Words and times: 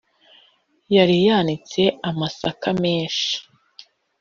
yari 0.95 1.15
yanitse 1.27 1.81
amasaka 2.09 2.67
menshi, 2.83 3.35